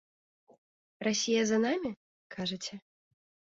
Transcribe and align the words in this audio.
Расія 1.09 1.43
за 1.51 1.57
намі, 1.67 1.91
кажаце? 2.39 2.75